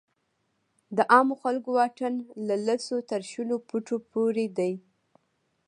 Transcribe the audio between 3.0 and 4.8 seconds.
تر شلو فوټو پورې دی.